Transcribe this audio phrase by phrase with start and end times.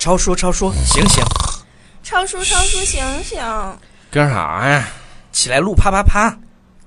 [0.00, 1.22] 超叔，超叔，醒醒，
[2.02, 3.38] 超叔，超叔，醒醒！
[4.10, 4.88] 干啥呀？
[5.30, 6.34] 起来录啪啪啪，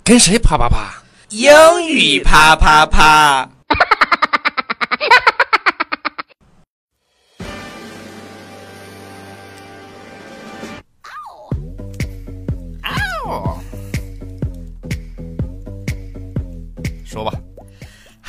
[0.04, 0.96] 跟谁啪啪啪？
[1.30, 1.54] 英
[1.88, 3.48] 语啪啪啪。
[13.24, 13.60] 说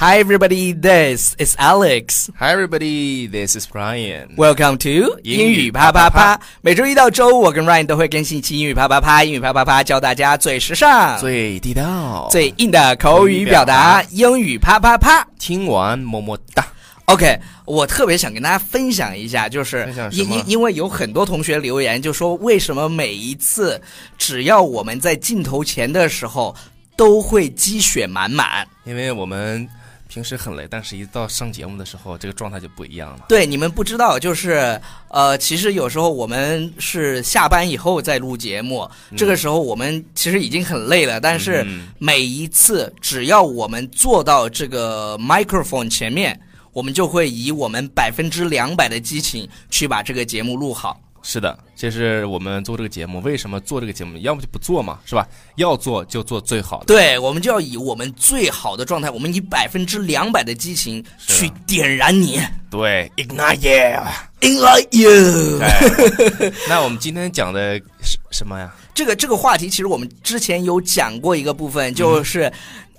[0.06, 2.30] Hi everybody, this is Alex.
[2.38, 4.36] Hi everybody, this is Brian.
[4.36, 6.38] Welcome to 英语啪啪啪。
[6.60, 9.24] 每周一到周五，我跟 Ryan 都会更新一期英语啪啪啪。
[9.24, 14.04] 英语啪啪啪教大家最时尚、最地道，最硬的口语表达。
[14.10, 15.26] 英语啪啪啪。
[15.38, 16.66] 听完么么哒。
[17.06, 23.80] OK，我特别想跟大家分享一下，就是因因因为有很多同学留言就说，为什么每一次
[24.18, 26.54] 只要我们在镜头前的时候
[26.94, 28.68] 都会积雪满满？
[28.84, 29.66] 因为我们
[30.14, 33.24] 平时很累，但是一到上节目的时候，这个状态就不一样了。
[33.28, 46.40] 对，你们不知道，就是呃，其实有时候我们是下班以后再录节目，这个时候我们其实已经很累了，但是嗯每一次只要我们坐到这个 microphone 前面，
[46.72, 51.00] 我们就会以我们百分之两百的激情去把这个节目录好。
[51.26, 54.18] 是的，这是我们做这个节目，为什么做这个节目？
[54.18, 55.26] 要么就不做嘛，是吧？
[55.56, 56.84] 要做就做最好的。
[56.84, 62.38] 对，我们就要以我们最好的状态，我们以百分之两百的激情去点燃你
[62.70, 63.98] 对，ignite。
[64.42, 65.58] ，enlight you。
[65.62, 65.80] 哎
[66.68, 68.70] 那我们今天讲的是什么呀？
[68.94, 72.52] 这个这个话题，其实我们之前有讲过一个部分，就是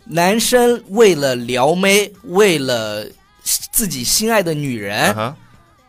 [0.03, 3.05] 男生为了撩妹，为了
[3.71, 5.15] 自己心爱的女人，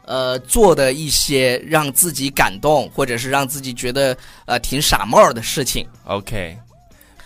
[0.06, 5.86] 呃，做的一些让自己感动，或者是让自己觉得呃挺傻帽的事情。
[6.04, 6.56] ，OK。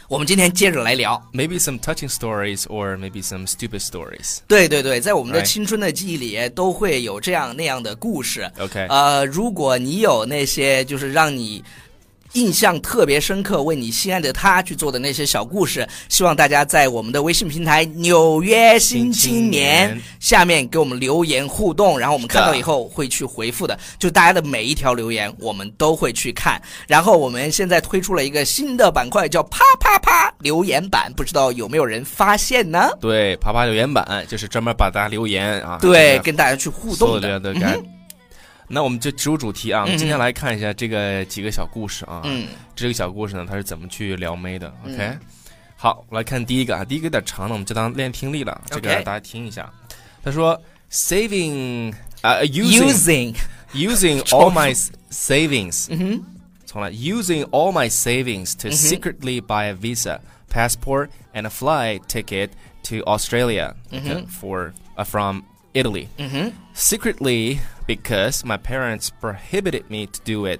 [0.09, 1.23] 我们今天接着来聊。
[1.33, 4.39] Maybe some touching stories or maybe some stupid stories.
[4.49, 8.51] 对对对，在我们的青春的记忆里，都会有这样那样的故事。
[8.59, 11.63] OK，呃，如果你有那些就是让你
[12.35, 23.79] 印象特别深刻、为你心爱的他去做的那些小故事，希望大家在我们的微信平台“纽约新青年”下面给我们留言互动，然后我们看到以后会去回复的。
[23.99, 26.61] 就大家的每一条留言，我们都会去看。
[26.87, 32.91] 然后我们现在推出了一个新的板块，叫“啪啪啪”留言板，不知道有没有人发现呢？
[33.01, 38.00] 对，啪啪留言板就是专门把大家留言啊，对，跟跟大家去互动的。
[38.70, 42.22] 那我们就直入主题啊，我们嗯今天来看一下这个几个小故事啊。
[42.24, 44.68] 嗯，这个小故事呢，它是怎么去撩妹的？
[44.84, 45.20] OK，、嗯
[45.78, 48.60] 好，我来看第一个啊，第一个有点长呢，我们就当练听力了。
[48.68, 49.72] 这个 OK 大家听一下。
[50.24, 50.60] 他说，
[50.92, 53.36] saving 啊、using using，
[53.74, 56.24] using all my s- savings，嗯哼。
[56.66, 60.20] 重来，using all my savings to 嗯哼 secretly buy a visa,
[60.52, 62.50] passport, and a flight ticket
[62.84, 65.44] to Australia okay, for uh, from
[65.74, 66.08] Italy.
[66.18, 66.52] 嗯哼。
[66.76, 67.60] Secretly,
[67.90, 70.60] because my parents prohibited me to do it.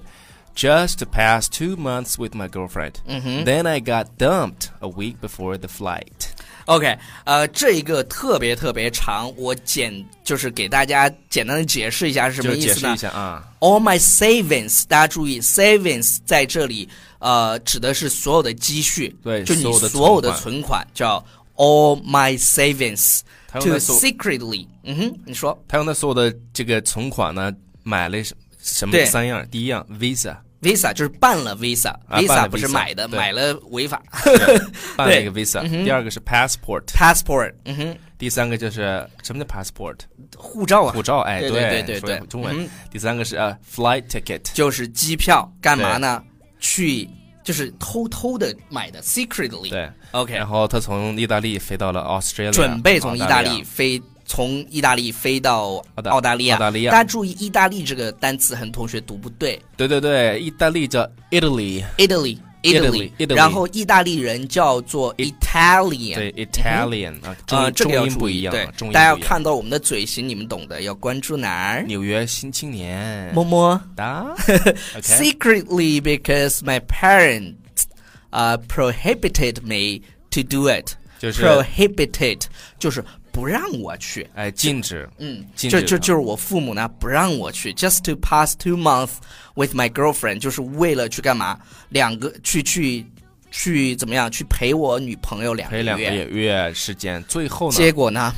[0.56, 3.02] Just to pass two months with my girlfriend.
[3.06, 6.30] Then I got dumped a week before the flight.
[6.68, 9.94] OK，呃，这一个特别特别长，我简
[10.24, 13.44] 就是给大家简单的解释一下是什么意思呢就解释一下啊。
[13.60, 16.88] ？All my savings，大家注意，savings 在这里
[17.20, 19.10] 呃指的是所有的积蓄，
[19.46, 21.24] 就你对所有的所有的存存款叫
[21.58, 23.20] all my savings
[23.51, 25.61] 他用 to 的所 secretly，嗯哼，你说。
[25.67, 27.53] 他用他所有的这个存款呢，
[27.83, 29.45] 买了什什么对三样？
[29.51, 33.19] 第一样 Visa，visa 就是办了 visa，visa、啊办了不是买的，对。
[33.19, 34.01] 买了违法。
[34.97, 35.69] 办了一个 Visa。
[35.85, 39.97] 第二个是 passport，passport，嗯哼，第三个就是什么叫 passport？
[40.37, 40.93] 护照啊。
[40.93, 41.19] 护，照。
[41.21, 42.55] 哎，对对对对对说中文。
[42.57, 42.69] 嗯。
[42.91, 46.23] 第三个是呃 flight ticket，就是机票，干嘛呢？
[46.61, 47.09] 去
[47.43, 49.71] 就是偷偷的买的，secretly。
[49.71, 49.91] 对。
[50.13, 56.57] OK，然后他从意大利飞到了 Australia，准备从意大利飞，从意大利飞到澳大利亚。
[56.57, 61.85] 澳大利亚大家注意，意大利这个单词，很多同学读不对对对对，意大利叫 Italy，
[62.63, 63.35] ，Italy。
[63.35, 71.85] 然后意大利人叫做 Italian，对 Italian 啊，这个要中音不一样，注意对中音，大家要看到我们的嘴型，你们懂的，要关注哪儿？
[71.87, 73.83] 纽约新青年，么么。
[73.97, 74.35] 哒
[75.01, 77.85] Secretly because my parents
[78.31, 80.95] uh prohibited me to do it。
[81.19, 82.41] 就是 prohibited
[82.79, 83.05] 就是
[83.41, 84.29] 不让我去。
[84.35, 89.13] 哎禁止，嗯，禁止就就就是我父母呢不让我去，just to pass two months
[89.55, 91.59] with my girlfriend，就是为了去干嘛？
[91.89, 93.07] 两个去去
[93.51, 94.31] 去怎么样？
[94.31, 96.27] 去陪我女朋友两个陪两个月。
[96.27, 98.31] 月时间，最后呢，结果呢，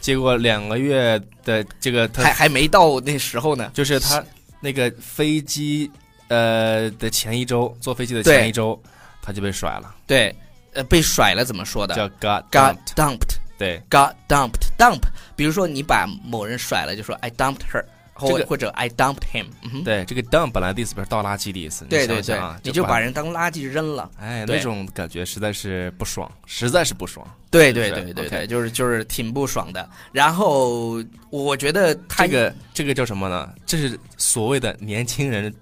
[0.00, 3.72] 结果两个月的这个他还还没到那时候呢。
[3.74, 4.24] 就是他
[4.60, 5.90] 那个飞机
[6.28, 8.80] 呃的前一周，坐飞机的前一周，
[9.20, 10.32] 他就被甩了，对，
[10.74, 13.43] 呃，被甩了怎么说的叫 dumped dumped。
[13.58, 15.00] 对 got dumped dump，
[15.36, 24.10] 比如说你把某人甩了，就说 I dumped her，或、这个或者 I dumped him，嗯，对，这个 dump 本来的意思不是倒垃圾的意思，对对对你想想啊，，你就把把人当垃圾扔了。
[24.18, 27.26] 哎，那种感觉实在是不爽，实在是不爽。
[27.50, 29.88] 对对对对对，就是就是挺不爽的。
[30.10, 33.48] 然后我觉得他这个这个叫什么呢？
[33.64, 35.54] 这是所谓的年轻人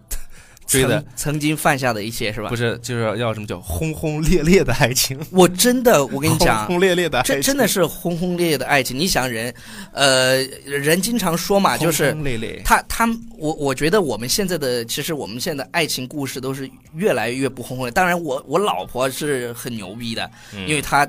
[0.72, 2.56] 追的曾，曾经犯下的一些是吧不？
[2.56, 5.19] 是就是要什么叫轰轰烈烈的爱情？
[5.30, 8.98] 我真的，我跟你讲轰，轰烈烈的爱情，这真的是轰轰烈烈的爱情。
[8.98, 9.54] 你想人，
[9.92, 12.62] 呃，人经常说嘛，就是轰轰烈烈。
[12.64, 17.90] 他他我我觉得我们现在的其实我们现在的爱情故事都是越来越不轰轰烈。
[17.90, 21.08] 当然我我老婆是很牛逼的，嗯因为她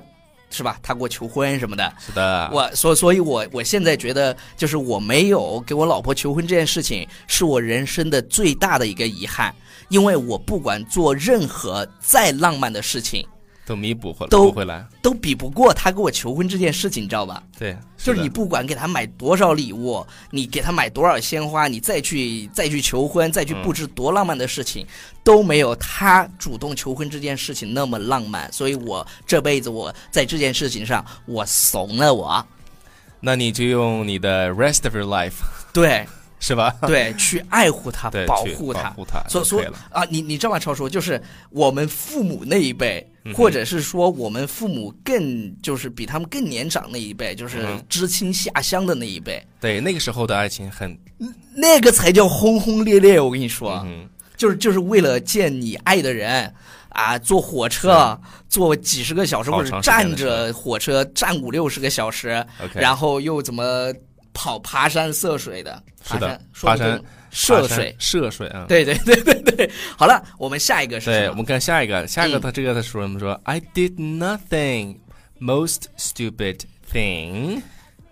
[0.53, 1.91] 是吧，他给我求婚什么的。
[1.99, 9.53] 是的，我所所以我，我现在觉得，就是我没有给我老婆求婚这件事情，是我人生的最大的一个遗憾。
[9.89, 13.27] 因为我不管做任何再浪漫的事情，
[13.65, 14.85] 都弥补回来都回来。
[15.01, 17.41] 都比不过他给我求婚这件事情，你知道吧？
[17.57, 24.85] 对，就是你不管给他买多少礼物，你给他买多少鲜花，你再去再去求婚，再去布置多浪漫的事情，
[25.23, 28.51] 都没有他主动求婚这件事情那么浪漫。
[28.51, 32.45] 所以我这辈子我在这件事情上我怂了我，
[33.19, 35.33] 那你就用你的 rest of your life
[35.73, 36.05] 对
[36.39, 36.75] 是吧？
[36.81, 38.95] 对，去爱护她，对，去保护他保。
[38.95, 39.61] 护他，所所。
[39.89, 40.59] 啊，你你知道吗？
[40.59, 50.97] 超叔，就是我们父母那一辈，或者是说我们父母更就是比他们更年长那一辈，就是嗯知青下乡的那一辈，对，那个时候的爱情很，
[51.55, 53.19] 那个才叫轰轰烈烈。
[53.19, 56.53] 我跟你说，嗯就是就是为了见你爱的人。
[56.93, 58.15] 啊，坐火车
[58.47, 63.91] 坐几十个小时，或者站着火车站五六十个小时，然后又怎么
[64.31, 65.83] 跑爬山涉水的？
[66.03, 67.03] 是的爬山爬山
[67.33, 68.65] 涉水，涉水啊。
[68.69, 69.71] 对对对对对。
[69.97, 71.31] 好了，我们下一个是对，什么？
[71.31, 73.19] 我们看下一个，下一个嗯他这个他说什么？
[73.19, 74.97] 说 I did nothing,
[75.39, 77.61] most stupid thing。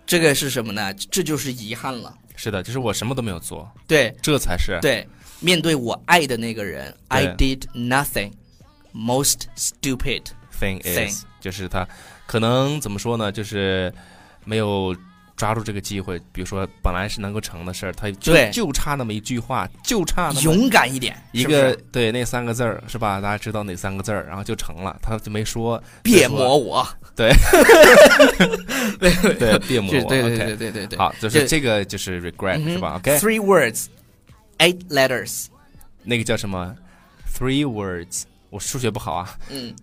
[0.04, 0.92] 这个是什么呢？
[0.92, 2.14] 这就是遗憾了。
[2.36, 5.06] 是的，就是我什么都没有做，对这才是对，
[5.40, 8.32] 面对我爱的那个人，I did nothing,
[8.92, 10.22] most stupid。
[10.60, 11.88] thing Thing is，就是他
[12.24, 13.32] 可能怎么说呢？
[13.32, 13.92] 就是
[14.44, 14.94] 没有
[15.36, 23.20] 抓住这个机会，比如说本来是能够成的事儿，他就对就差那么一句话，就差那么勇敢一点，一个对那三个字儿是吧？
[23.20, 27.32] 大家知道哪三个字儿，然后就成了，他就没说，别说磨我，对
[29.38, 30.98] 对，别磨我，就对对对对对对。
[30.98, 33.86] 好，就是这个就是 regret 是吧？OK，Three words,
[34.58, 35.46] eight letters。
[36.04, 36.74] 那个叫什么
[37.32, 39.74] ？Three words，我数学不好啊嗯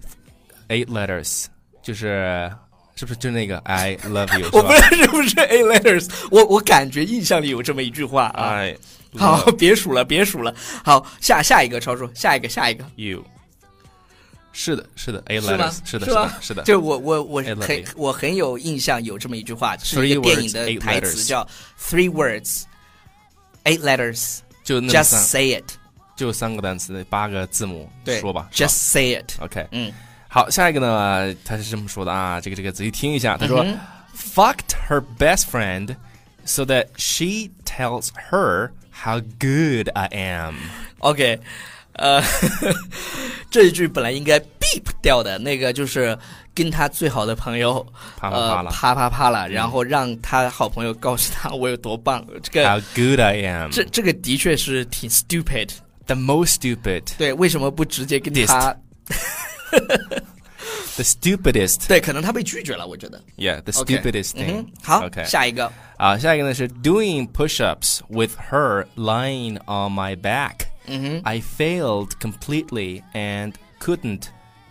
[0.68, 1.46] ，，eight letters，
[1.82, 2.52] 就是
[3.00, 8.76] 是不是就那个 i love you 我不知道是不是 a letters 我我感觉印象里有这么一句话唉
[9.18, 10.54] 好 别数了别数了。
[10.84, 12.86] 好下下一个超叔下一个下一个。
[12.98, 13.24] You
[14.52, 16.64] 是的是的 a letters 是的是的是的。
[16.64, 21.48] 就我我我很我很有印象有这么一句话是一个电影的台词叫
[21.80, 22.64] three words
[23.64, 25.72] eight letters 就那个 just say it
[26.18, 29.92] 就三个单词那八个字母说吧？Just say it ok 嗯。
[30.32, 33.78] 好，下一个呢，他是这么说的啊，这个这个仔细听一下，他说、嗯
[34.16, 35.96] fucked her best friend
[36.44, 40.56] so that she tells her how good I am。
[40.98, 41.40] OK，
[41.94, 42.22] 呃，
[43.50, 46.18] 这一句本来应该 beep 掉的，那个就是
[46.54, 47.82] 跟他最好的朋友
[48.18, 52.24] 啪啪啪了、呃啪啪啪了，然后让他好朋友告诉他我有多棒。
[52.44, 53.72] 这个 how good I am。
[53.72, 55.70] 这这个的确是挺 stupid。
[56.08, 58.76] the most stupid，对，为什么不直接跟他？
[60.97, 61.87] the stupidest。
[61.89, 63.23] 对，可能他被拒绝了，我觉得。
[63.37, 65.71] Yeah，the OK stupidest 嗯 thing 哼。，好 OK 下一个。
[65.97, 70.67] 啊，下一个呢是 doing push-ups with her lying on my back。
[70.87, 71.21] 嗯哼。
[71.25, 74.23] I failed completely and couldn't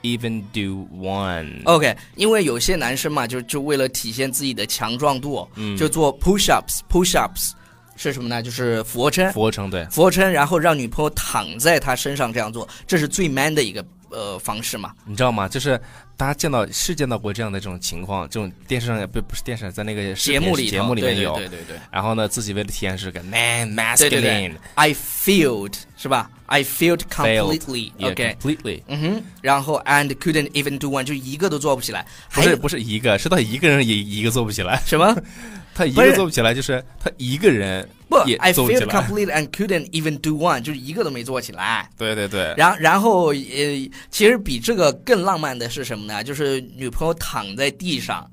[0.02, 1.62] even do one。
[1.66, 7.52] OK，因为有些男生嘛，就就为了体现自己的强壮度，嗯就做 push ups。push ups
[7.96, 8.42] 是什么呢？
[8.42, 9.32] 就是俯卧撑。
[9.32, 14.93] 俯卧撑对，俯卧撑，然后让女朋友躺在他身上这样做，这是最 man 的一个 呃方式嘛。
[15.05, 15.49] 你知道吗？
[15.49, 15.81] 就是
[16.17, 21.35] 大家见到是见到过这样的这种情况，这种电视上也不不是电视上，在那个节目里节目里面有。
[21.37, 27.93] 对对对对然后呢，自己为了体验是个 man 对对 masculine，对，I failed 是吧？I failed failed completely。
[27.99, 28.83] yeah, OK，completely。
[28.87, 32.07] 嗯哼，然后 and couldn't even do one，就一个都做不起来。
[32.33, 35.15] 不是不是一个，是他一个人也一个做不起来，什么？
[35.79, 39.01] 他一个做不起来，就是他一个人不也，I 做不起 failed 来。
[39.01, 41.89] completely and couldn't even do one，就是一个都没做起来。
[41.97, 46.25] 对对对，然然后呃，其实比这个更浪漫的是什么呢？
[46.25, 48.29] 就是女朋友躺在地上，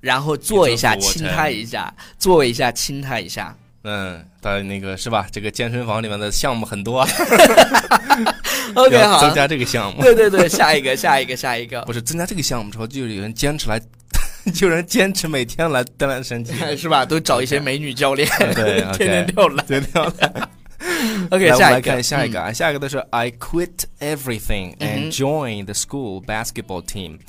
[0.00, 3.54] 然后坐一下，亲她一下，坐一下，亲她一下。
[3.84, 5.26] 嗯，他那个是吧？
[5.30, 7.08] 这个健身房里面的项目很多啊，
[8.74, 10.02] OK，好增，加这个项目。
[10.02, 11.82] 对对对，下一个，下一个，下一个。
[11.82, 13.80] 不是增加这个项目之后，就有人坚持来
[14.61, 17.05] 有人坚持每天来锻炼身体，是吧？
[17.05, 19.65] 都找一些美女教练，对天天跳篮。
[19.65, 20.49] 对跳篮。
[21.31, 27.19] OK，来，我们下一个，来看下一个嗯啊，下一个的是 I quit everything and joined the school basketball team.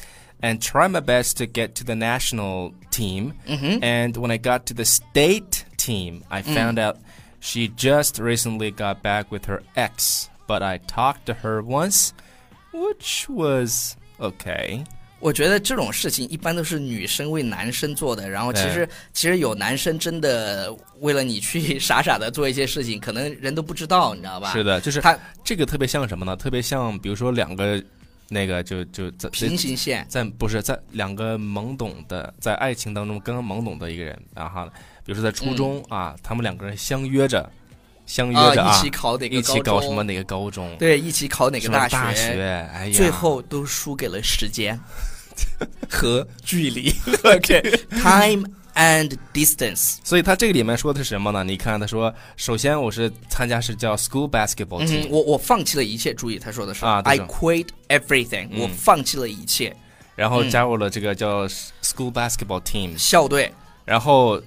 [0.40, 3.32] And try my best to get to the national team.
[3.46, 6.98] And when I got to the state team, I found out
[7.40, 10.28] she just recently got back with her ex.
[10.46, 12.12] But I talked to her once,
[12.74, 14.84] which was okay.
[15.19, 24.51] 我觉得这种事情一般都是女生为男生做的，然后其实其实有男生真的为了你去傻傻的做一些事情，可能人都不知道，你知道吧？
[24.53, 26.35] 是的，就是他这个特别像什么呢？
[26.35, 27.83] 特别像，比如说两个
[28.29, 34.65] 那个就就在平行线，在不是在两个懵懂的在爱情当中刚刚懵懂的一个人，然后
[35.03, 37.49] 比如说在初中、啊，他们两个人相约着，
[38.09, 44.77] 相约着啊，一起考哪个一起高中搞什么哪个高中，对，一起考哪个大大学，哎呀，最后都输给了时间
[45.87, 46.91] 和距离。
[47.23, 49.97] OK，time and distance。
[50.03, 51.43] 所以他这个里面说的是什么呢？
[51.43, 56.11] 你看他说，首先我是参加是叫 school basketball 嗯 team，、，我我放弃了一切。
[56.11, 58.61] 注意，他说的是、啊 I quit everything，、嗯。
[58.61, 59.75] 我放弃了一切。
[60.15, 63.53] 然后加入了这个叫 school basketball team，校队、
[63.85, 64.41] 然后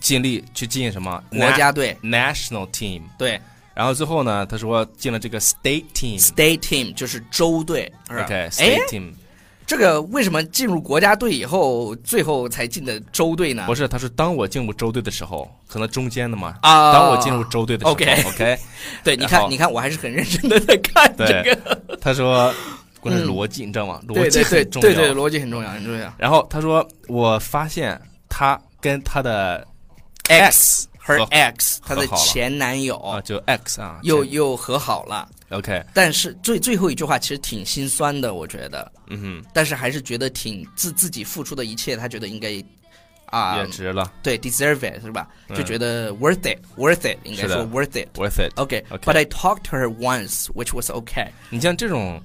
[0.00, 3.40] 尽力去进什么国家队，Na- national team，对
[3.74, 6.20] 然后最后呢，他说进了这个 state team。
[6.20, 7.92] ，state team 就是州队。
[8.08, 9.12] 是 OK, 哎 state team
[9.66, 13.64] 这个为什么进入国家队以后，最后才进的州队呢？
[13.66, 16.56] 不是，他说当我进入州队的时候，可能中间的嘛。
[16.62, 18.58] 啊当我进入州队的时候 OK OK，
[19.02, 21.82] 对，你看，你看，我还是很认真的在看这个。
[22.00, 22.54] 他说
[23.00, 24.00] 关键逻辑，你知道吗？
[24.06, 25.14] 逻辑很重要对对，要。
[25.14, 26.14] 逻辑很重要，很重要。
[26.16, 29.66] 然后他说，我发现他跟他的
[30.28, 42.50] X 和和 X 她的前男友啊，就 X 啊，又又和好了，OK，但是最最后一句话其实挺心酸的，我觉得，嗯哼，但是还是觉得挺自自己付出的一切，他觉得应该
[43.26, 45.28] 啊也，值了对，deserve it 是吧？
[45.48, 48.08] 嗯就觉得 worth it，worth it，应该说 worth it。
[48.18, 48.52] ，worth it。
[48.56, 51.28] OK，but、OK I talked to her once, which was okay。
[51.50, 52.20] 你像这种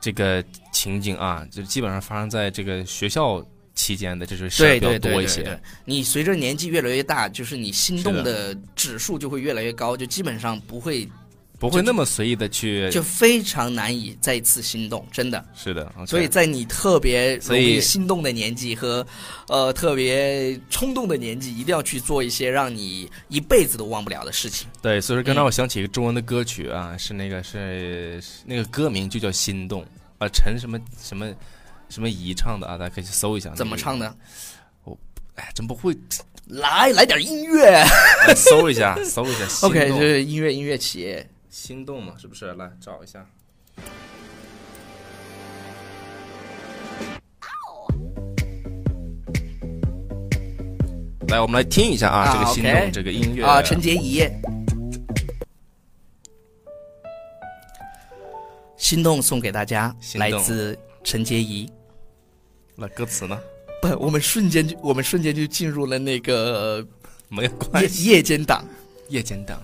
[0.00, 3.44] 这个情景啊，就基本上发生在这个学校
[3.74, 11.08] 期间的这种事儿比较对对对对多一些。，你随着年纪越来越大，就是你心动的指数就会越来越高，就基本上不会，
[11.58, 15.44] 不会那么随意的去，就非常难以再次心动，真的。
[15.54, 15.90] 是的。
[16.06, 19.06] 所以在你特别容易心动的年纪和，
[19.48, 24.68] 呃，特别冲动的年纪，一定要去做一些让你一辈子都忘不了的事情。
[24.82, 29.82] 对，所以说刚才嗯我想起一个中文的歌曲啊，是那个是是那个歌名就叫《心动》
[30.18, 31.34] 啊，陈什么什么什么
[32.00, 33.50] 怡唱的啊，大家可以去搜一下。
[33.50, 34.16] 怎么唱的？
[34.84, 34.96] 我？
[35.34, 35.96] 哎，真不会，
[36.46, 37.84] 来，来点音乐。
[38.36, 39.46] 搜一下，搜一下。
[39.66, 41.26] OK，动这是音乐音乐起。
[41.48, 42.52] 心动嘛，是不是？
[42.54, 43.26] 来找一下。
[51.28, 54.22] 来，我们来听一下啊，啊这个心动这个音乐啊，陈洁仪。
[58.76, 61.70] 心动送给大家，来自陈洁仪。
[62.74, 63.38] 那歌词呢？
[63.80, 66.86] 不，我们瞬间就我们瞬间就进入了那个
[67.28, 68.04] 没有关系。
[68.04, 68.64] 夜间档。
[69.08, 69.60] 夜间档，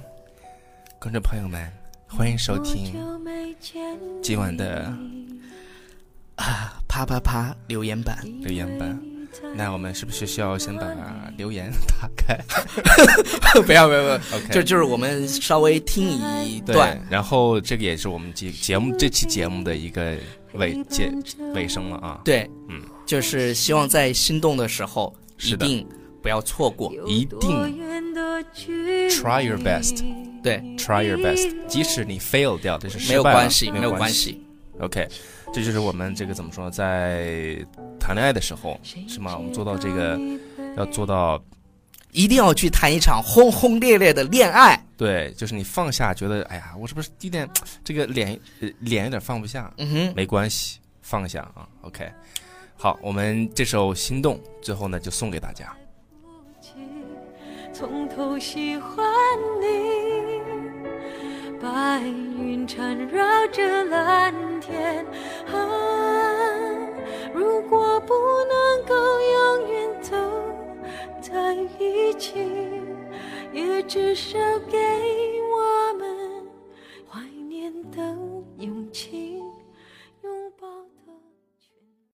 [1.01, 1.73] 观众朋友们，
[2.07, 2.93] 欢迎收听
[4.21, 4.95] 今晚的
[6.35, 9.01] 啊啪啪啪留言板，留言版。
[9.55, 10.85] 那我们是不是需要先把
[11.39, 12.37] 留言打开
[13.63, 16.07] 不要不要不要，？OK，就就是我们稍微听
[16.45, 20.17] 一对段，，然后这个也是我们节节目这期节目的一个
[20.55, 21.11] 尾结
[21.55, 25.89] 尾声了啊，对，嗯，就是希望在心动的时候一是的定
[26.23, 27.81] 不要错过，一定
[29.09, 30.05] try your best，
[30.43, 34.11] 对，try，your best，即使你 fail 掉，这是失没有关系，没有关关。
[34.11, 34.45] 系
[34.81, 35.09] ，OK，
[35.55, 37.57] 这就是我们这个怎么说，在
[37.99, 39.35] 谈恋爱的时候，是吗？
[39.39, 40.21] 我们做到这个，
[40.77, 41.43] 要做到
[42.13, 44.79] 一定要去谈一场轰轰烈烈的恋爱。
[44.99, 47.49] 对，就是你放下，觉得哎呀，我是不是有点
[47.83, 49.73] 这个脸呃脸有点放不下？
[49.79, 51.67] 嗯哼，没关系，放下啊。
[51.81, 52.11] OK，
[52.81, 55.77] 好，我们这首心动最后呢，就送给大家。
[57.73, 59.05] 从头喜欢
[59.61, 60.41] 你，
[61.61, 65.05] 白云缠绕着蓝天。
[65.53, 65.59] 啊，
[67.35, 70.15] 如果不能够永远走
[71.21, 72.47] 在一起，
[73.53, 74.39] 也至少
[74.71, 74.79] 给
[75.53, 76.47] 我们
[77.09, 77.99] 怀念的
[78.59, 79.38] 勇气。